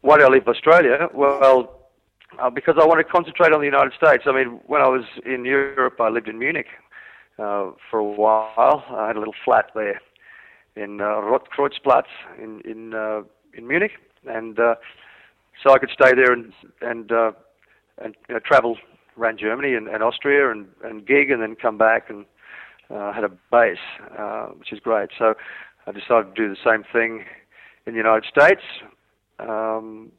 [0.00, 1.08] Why did I leave Australia?
[1.12, 1.88] Well,
[2.38, 4.24] uh, because I want to concentrate on the United States.
[4.26, 6.68] I mean, when I was in Europe, I lived in Munich
[7.38, 8.84] uh, for a while.
[8.90, 10.00] I had a little flat there
[10.76, 13.22] in uh, Rotkreuzplatz in in uh,
[13.54, 13.92] in Munich,
[14.26, 14.74] and uh,
[15.62, 17.32] so I could stay there and and uh,
[18.02, 18.76] and you know, travel
[19.18, 22.24] around Germany and, and Austria and and gig, and then come back and
[22.90, 23.78] uh, had a base,
[24.18, 25.10] uh, which is great.
[25.18, 25.34] So
[25.86, 27.24] I decided to do the same thing
[27.86, 28.62] in the United States,
[29.38, 30.10] um,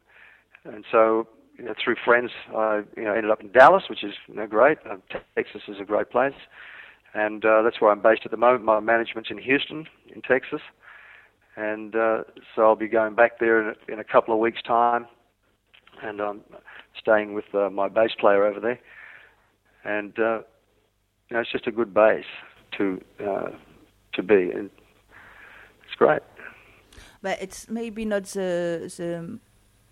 [0.63, 4.13] and so you know, through friends, I you know ended up in Dallas, which is
[4.27, 4.77] you know, great.
[4.89, 4.97] Uh,
[5.35, 6.35] Texas is a great place,
[7.13, 8.63] and uh, that's where I'm based at the moment.
[8.63, 10.61] My management's in Houston, in Texas,
[11.55, 12.23] and uh,
[12.55, 15.07] so I'll be going back there in a, in a couple of weeks' time,
[16.03, 16.41] and I'm
[16.99, 18.79] staying with uh, my bass player over there,
[19.83, 20.39] and uh,
[21.29, 22.25] you know it's just a good base
[22.77, 23.49] to uh,
[24.13, 24.69] to be, and
[25.85, 26.21] it's great.
[27.21, 29.39] But it's maybe not the the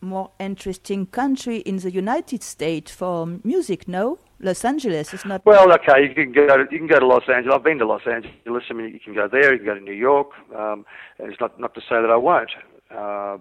[0.02, 3.88] more interesting country in the United States for music.
[3.88, 5.46] No, Los Angeles is not.
[5.46, 6.58] Well, okay, you can go.
[6.58, 7.56] To, you can go to Los Angeles.
[7.56, 8.64] I've been to Los Angeles.
[8.70, 9.54] I mean, you can go there.
[9.54, 10.32] You can go to New York.
[10.56, 10.86] Um,
[11.18, 12.52] and it's not not to say that I won't,
[12.92, 13.38] uh,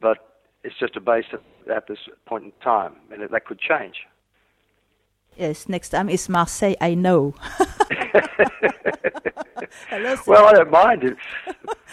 [0.00, 3.96] but it's just a base at, at this point in time, and that could change.
[5.36, 6.74] Yes, next time is Marseille.
[6.80, 7.34] I know.
[10.26, 11.16] well, I don't mind it.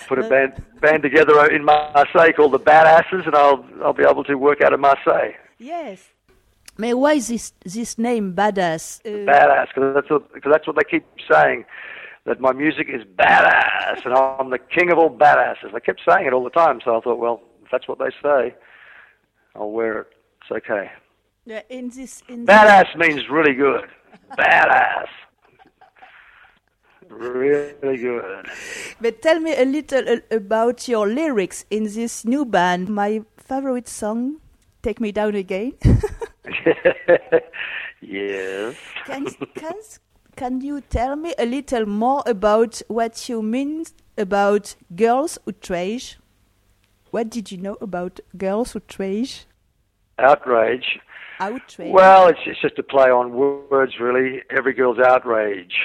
[0.08, 4.24] Put a band band together in Marseille called the Badasses, and I'll I'll be able
[4.24, 5.34] to work out of Marseille.
[5.60, 6.10] Yes.
[6.78, 9.00] May why is this this name badass?
[9.06, 11.66] Uh, badass, because that's what cause that's what they keep saying.
[12.26, 15.72] That my music is badass, and I'm the king of all badasses.
[15.72, 18.12] They kept saying it all the time, so I thought, well, if that's what they
[18.22, 18.56] say,
[19.56, 20.08] I'll wear it.
[20.42, 20.92] It's okay.
[21.46, 23.08] Yeah, in this, in Badass this...
[23.08, 23.90] means really good.
[24.38, 25.08] Badass.
[27.10, 28.48] Really good.
[29.00, 32.90] But tell me a little uh, about your lyrics in this new band.
[32.90, 34.42] My favorite song,
[34.82, 35.74] Take Me Down Again.
[38.02, 38.76] yes.
[39.06, 39.74] Can, can,
[40.36, 43.86] can you tell me a little more about what you mean
[44.18, 46.18] about girls outrage?
[47.16, 49.46] What did you know about girls outrage?
[50.20, 51.00] Outrage.
[51.40, 51.94] Outrage.
[51.94, 54.42] Well, it's, it's just a play on words, really.
[54.50, 55.76] Every girl's outrage,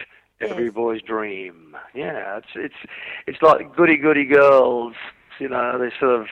[0.41, 0.75] every yes.
[0.75, 1.77] boy's dream.
[1.95, 2.81] Yeah, it's it's
[3.29, 4.95] it's like goody goody girls.
[5.39, 6.27] You know, they sort of,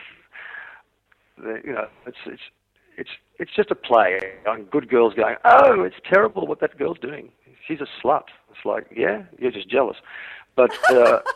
[1.44, 2.42] they, you know, it's it's
[2.96, 6.98] it's it's just a play on good girls going, oh, it's terrible what that girl's
[6.98, 7.30] doing.
[7.68, 8.24] She's a slut.
[8.50, 9.98] It's like, yeah, you're just jealous,
[10.56, 10.72] but.
[10.90, 11.20] Uh,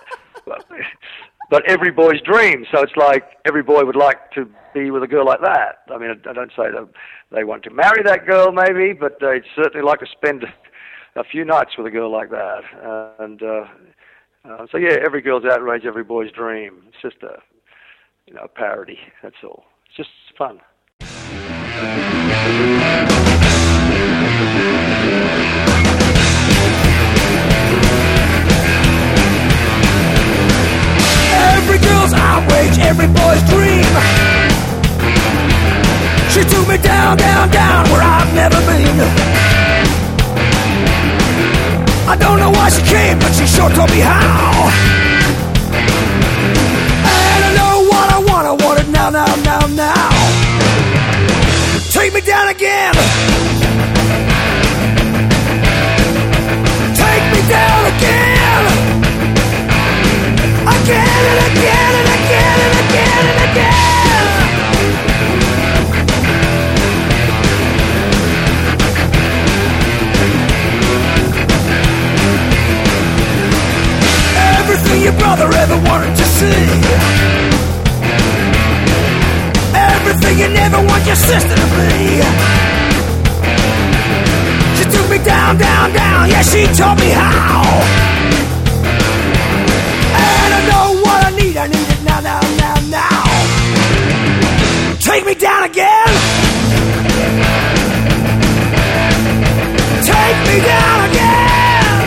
[1.50, 2.64] but every boy's dream.
[2.72, 5.80] So it's like every boy would like to be with a girl like that.
[5.92, 6.88] I mean, I don't say that
[7.30, 10.44] they want to marry that girl, maybe, but they'd certainly like to spend
[11.16, 12.62] a few nights with a girl like that.
[12.82, 13.64] Uh, and uh,
[14.48, 16.82] uh, so, yeah, every girl's outrage, every boy's dream.
[16.88, 17.38] It's just a,
[18.26, 18.98] you know, parody.
[19.22, 19.64] That's all.
[19.86, 20.60] It's just fun.
[32.02, 33.86] Girl's outrage, every boy's dream.
[36.30, 38.98] She took me down, down, down where I've never been.
[42.08, 44.70] I don't know why she came, but she sure told me how.
[47.04, 50.10] And I know what I want, I want it now, now, now, now.
[51.90, 52.94] Take me down again.
[56.96, 58.92] Take me down again
[60.82, 61.71] again and again
[75.02, 76.46] your brother ever wanted to see.
[79.74, 82.22] Everything you never want your sister to be.
[84.76, 86.28] She took me down, down, down.
[86.28, 88.11] Yeah, she taught me how.
[95.12, 96.06] Take me down again.
[100.00, 102.00] Take me down again.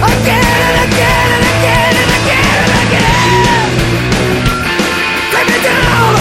[0.00, 3.68] Again and again and again and again and again.
[5.30, 6.16] Take me down.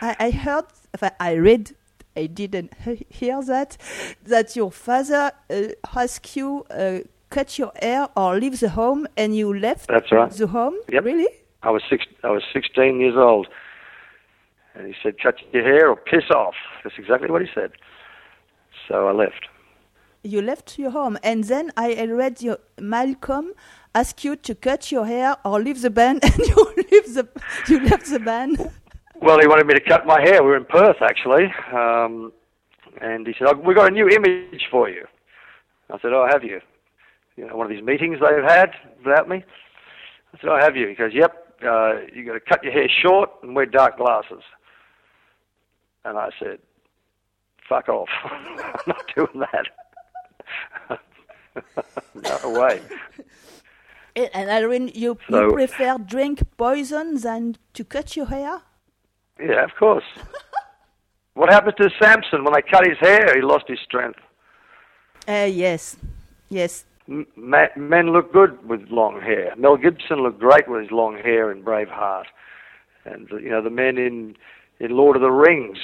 [0.00, 0.64] I, I heard,
[1.20, 1.76] I read
[2.16, 2.72] I didn't
[3.08, 3.76] hear that.
[4.24, 7.00] That your father uh, asked you uh,
[7.30, 9.88] cut your hair or leave the home, and you left.
[9.88, 10.30] That's right.
[10.30, 10.74] The home.
[10.88, 11.04] Yep.
[11.04, 11.28] Really?
[11.62, 12.04] I was six.
[12.24, 13.46] I was 16 years old,
[14.74, 17.72] and he said, "Cut your hair or piss off." That's exactly what he said.
[18.88, 19.48] So I left.
[20.22, 23.54] You left your home, and then I read your Malcolm
[23.94, 27.28] ask you to cut your hair or leave the band, and you leave the
[27.68, 28.58] you left the band.
[29.20, 30.42] Well, he wanted me to cut my hair.
[30.42, 32.32] We were in Perth actually, um,
[33.00, 35.04] and he said, oh, "We've got a new image for you."
[35.90, 36.60] I said, "Oh, have you?"
[37.40, 38.72] You know, one of these meetings they've had
[39.02, 39.42] without me.
[40.34, 42.88] I said, "Oh, have you?" He goes, "Yep." Uh, you got to cut your hair
[43.02, 44.42] short and wear dark glasses.
[46.04, 46.58] And I said,
[47.66, 48.10] "Fuck off!
[48.24, 49.66] I'm not doing that."
[52.44, 52.82] no way.
[54.16, 58.60] And Irene, you, So- you prefer drink poison than to cut your hair?
[59.38, 60.04] Yeah, of course.
[61.34, 63.34] what happened to Samson when they cut his hair?
[63.34, 64.18] He lost his strength.
[65.26, 65.96] Uh, yes,
[66.50, 66.84] yes.
[67.10, 69.52] Men look good with long hair.
[69.56, 72.26] Mel Gibson looked great with his long hair in Braveheart,
[73.04, 74.36] and uh, you know the men in
[74.78, 75.78] in Lord of the Rings,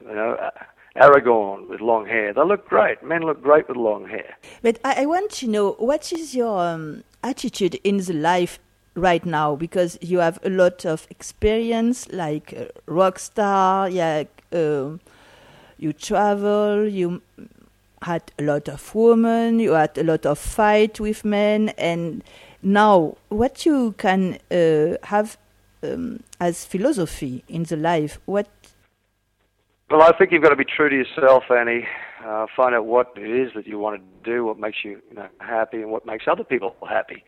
[0.00, 0.50] you know
[0.96, 2.34] Aragorn with long hair.
[2.34, 3.02] They look great.
[3.02, 4.36] Men look great with long hair.
[4.62, 8.58] But I, I want to know what is your um, attitude in the life
[8.94, 13.88] right now because you have a lot of experience, like a rock star.
[13.88, 15.00] Yeah, um
[15.78, 16.86] you travel.
[16.88, 17.22] You
[18.02, 19.58] had a lot of women.
[19.58, 22.22] You had a lot of fight with men, and
[22.62, 25.36] now what you can uh, have
[25.82, 28.18] um, as philosophy in the life.
[28.26, 28.48] What
[29.90, 31.86] Well, I think you've got to be true to yourself, Annie.
[32.24, 35.16] Uh, find out what it is that you want to do, what makes you, you
[35.16, 37.24] know, happy, and what makes other people happy,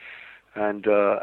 [0.55, 1.21] and uh,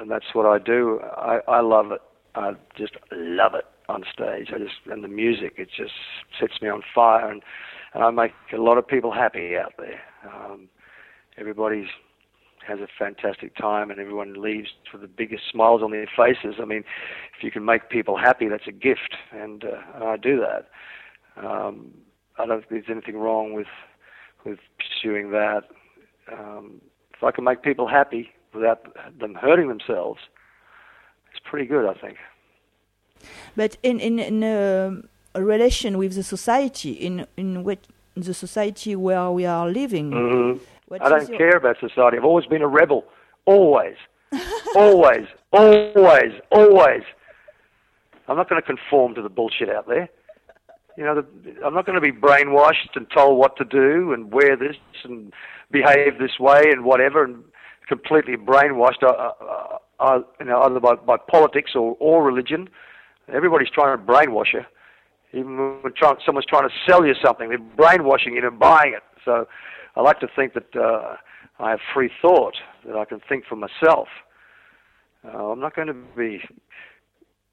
[0.00, 1.00] and that's what I do.
[1.02, 2.00] I, I love it.
[2.34, 4.48] I just love it on stage.
[4.54, 5.92] I just and the music, it just
[6.38, 7.42] sets me on fire, and,
[7.94, 10.00] and I make a lot of people happy out there.
[10.24, 10.68] Um,
[11.36, 11.88] everybody's
[12.66, 16.56] has a fantastic time, and everyone leaves with the biggest smiles on their faces.
[16.60, 16.84] I mean,
[17.36, 20.68] if you can make people happy, that's a gift, and, uh, and I do that.
[21.42, 21.92] Um,
[22.38, 23.66] I don't think there's anything wrong with
[24.44, 25.64] with pursuing that.
[26.32, 26.80] Um,
[27.14, 28.86] if I can make people happy without
[29.18, 30.20] them hurting themselves,
[31.30, 32.16] it's pretty good, I think.
[33.56, 37.80] But in in, in um, a relation with the society, in in which
[38.16, 40.94] the society where we are living, Mm-hmm.
[41.00, 42.16] I don't your- care about society.
[42.18, 43.04] I've always been a rebel.
[43.46, 43.96] Always.
[44.76, 45.26] always.
[45.52, 46.32] Always.
[46.50, 47.02] Always.
[48.28, 50.08] I'm not going to conform to the bullshit out there.
[50.96, 51.26] You know, the,
[51.64, 55.32] I'm not going to be brainwashed and told what to do and wear this and
[55.70, 57.42] behave this way and whatever and
[57.88, 62.68] completely brainwashed, uh, uh, uh, you know, either by, by politics or, or religion.
[63.32, 64.62] Everybody's trying to brainwash you.
[65.32, 69.02] Even when try, someone's trying to sell you something, they're brainwashing you and buying it.
[69.24, 69.46] So
[69.96, 71.16] I like to think that uh,
[71.58, 72.56] I have free thought,
[72.86, 74.08] that I can think for myself.
[75.24, 76.40] Uh, I'm not going to be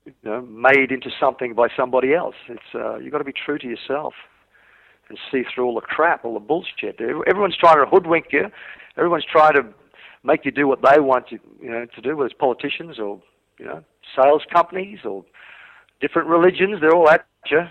[0.06, 2.36] you know, made into something by somebody else.
[2.48, 4.14] It's uh, you've got to be true to yourself
[5.10, 7.00] and see through all the crap, all the bullshit.
[7.00, 8.46] Everyone's trying to hoodwink you.
[8.98, 9.64] Everyone's trying to
[10.24, 13.22] make you do what they want you, you know, to do, whether it's politicians or
[13.60, 13.84] you know,
[14.16, 15.26] sales companies or
[16.02, 16.80] different religions.
[16.82, 17.62] They're all at you.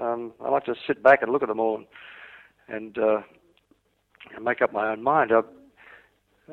[0.00, 1.86] Um, I like to sit back and look at them all and,
[2.68, 3.20] and uh,
[4.34, 5.30] and make up my own mind.
[5.32, 5.40] I,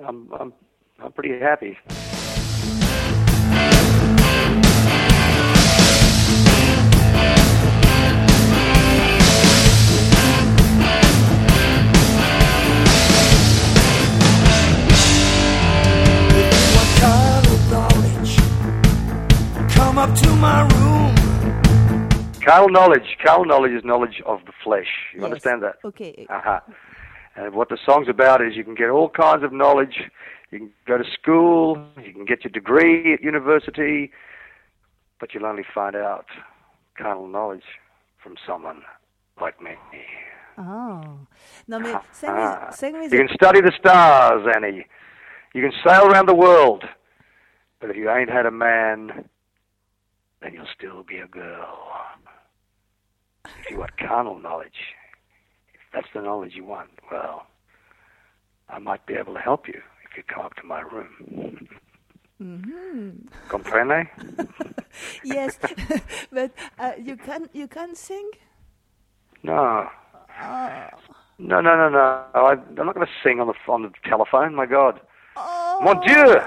[0.05, 0.53] I'm I'm
[0.99, 1.77] I'm pretty happy.
[22.43, 23.17] Carnal knowledge.
[23.23, 24.87] Carnal knowledge is knowledge of the flesh.
[25.13, 25.25] You Yes.
[25.25, 25.75] understand that?
[25.83, 26.25] Okay.
[26.29, 26.59] Uh-huh.
[27.35, 30.09] And what the song's about is you can get all kinds of knowledge.
[30.51, 31.87] You can go to school.
[32.03, 34.11] You can get your degree at university,
[35.19, 36.25] but you'll only find out
[36.97, 37.63] carnal knowledge
[38.21, 38.81] from someone
[39.39, 39.75] like me.
[40.57, 41.19] Oh.
[41.67, 42.65] Non mais sing Ah.
[42.69, 44.85] me, sing me You can study the stars, Annie.
[45.53, 46.83] You can sail around the world.
[47.79, 49.27] But if you ain't had a man,
[50.41, 51.89] then you'll still be a girl.
[53.61, 54.95] If you want carnal knowledge,
[55.73, 57.45] if that's the knowledge you want, well,
[58.69, 61.67] I might be able to help you if you come up to my room.
[63.49, 64.07] Comprende?
[65.23, 65.59] yes,
[66.31, 68.31] but uh, you can you can sing.
[69.43, 69.87] No.
[71.37, 72.25] No, no, no, no.
[72.33, 74.55] I, I'm not going to sing on the on the telephone.
[74.55, 75.01] My God.
[75.35, 76.41] Oh, Mon Dieu!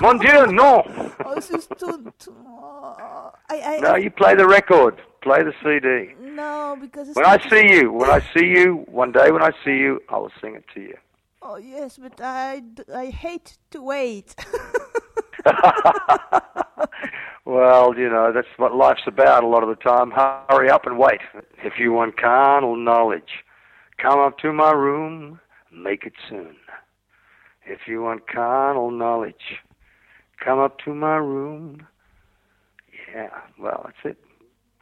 [0.00, 0.82] Mon Dieu, no.
[1.24, 5.00] oh, this is too, too, oh, I, I, No, you play the record.
[5.24, 6.14] Play the CD.
[6.20, 9.70] No, because when I see you, when I see you, one day when I see
[9.78, 10.98] you, I will sing it to you.
[11.40, 12.62] Oh yes, but I,
[12.94, 14.34] I hate to wait.
[17.46, 19.44] well, you know that's what life's about.
[19.44, 21.22] A lot of the time, hurry up and wait.
[21.64, 23.44] If you want carnal knowledge,
[23.96, 25.40] come up to my room,
[25.72, 26.54] make it soon.
[27.64, 29.62] If you want carnal knowledge,
[30.44, 31.86] come up to my room.
[33.14, 34.23] Yeah, well, that's it.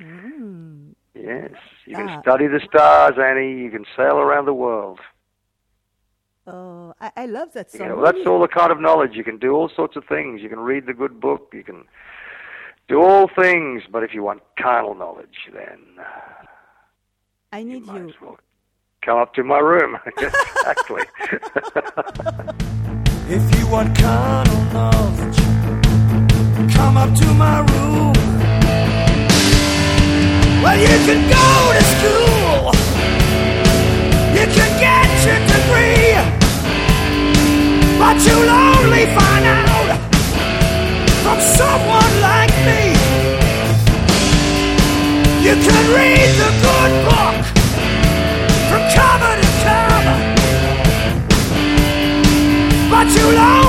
[0.03, 0.95] Mm.
[1.15, 1.53] Yes,
[1.87, 2.21] you can ah.
[2.23, 3.63] study the stars, Annie.
[3.63, 4.99] You can sail around the world.
[6.47, 7.81] Oh, I, I love that song.
[7.81, 9.13] Yeah, well, that's all the kind of knowledge.
[9.15, 10.41] You can do all sorts of things.
[10.41, 11.51] You can read the good book.
[11.53, 11.85] You can
[12.89, 13.83] do all things.
[13.91, 15.79] But if you want carnal knowledge, then
[17.53, 17.95] I need you.
[17.95, 18.15] you.
[18.21, 18.39] Well
[19.03, 19.99] come up to my room.
[20.07, 21.03] exactly.
[23.29, 25.37] if you want carnal knowledge,
[26.75, 28.22] come up to my room.
[30.63, 32.71] Well, you can go to school.
[34.31, 36.15] You can get your degree.
[37.99, 39.99] But you'll only find out
[41.25, 42.83] from someone like me.
[45.43, 47.43] You can read the good book
[48.69, 50.19] from cover to cover.
[52.89, 53.62] But you'll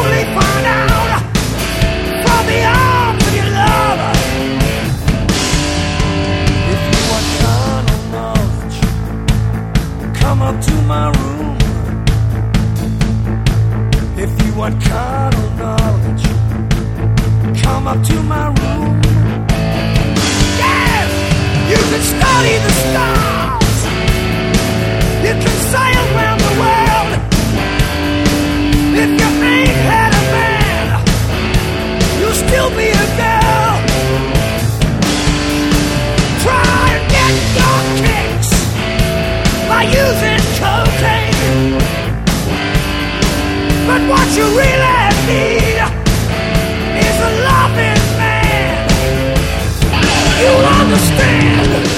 [14.63, 16.23] You want carnal knowledge,
[17.61, 19.01] come up to my room.
[20.63, 21.09] Yes,
[21.69, 23.77] you can study the stars.
[25.25, 27.11] You can sail around the world
[29.03, 30.85] if you ain't had a man.
[32.21, 33.75] You'll still be a girl.
[36.39, 38.51] Try and get your kicks
[39.67, 41.82] by using cocaine.
[44.09, 45.79] What you really need
[46.99, 48.89] is a loving man.
[50.41, 50.51] You
[50.81, 51.92] understand?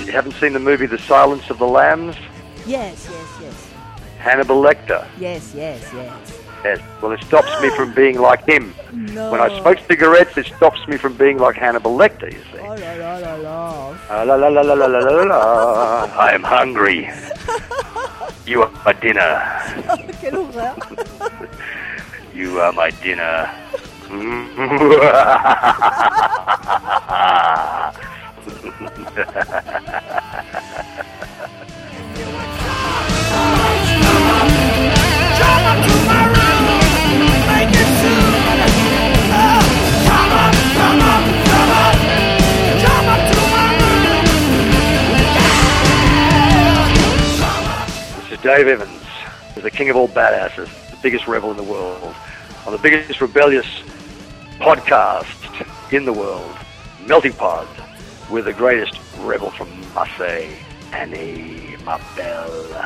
[0.06, 2.16] You haven't seen the movie The Silence of the Lambs?
[2.68, 3.69] Yes, yes, yes.
[4.20, 5.08] Hannibal Lecter.
[5.18, 6.42] Yes, yes, yes.
[6.64, 6.80] Yes.
[7.02, 8.76] Well, it stops me from being like him.
[8.92, 9.32] No.
[9.32, 12.32] When I smoke cigarettes, it stops me from being like Hannibal Lecter.
[12.32, 12.60] You see.
[12.60, 13.90] Oh, la la la la.
[14.10, 16.04] Uh, la la la la la la la la.
[16.20, 17.10] I am hungry.
[18.50, 19.38] You are my dinner.
[20.20, 20.76] Quelle horreur.
[22.34, 23.46] you are my dinner.
[48.42, 49.04] Dave Evans
[49.58, 52.16] is the king of all badasses, the biggest rebel in the world,
[52.66, 53.68] on the biggest rebellious
[54.60, 55.28] podcast
[55.92, 56.56] in the world,
[57.06, 57.68] Melting Pot,
[58.32, 60.54] with the greatest rebel from Marseille,
[60.94, 62.80] Annie Mabel.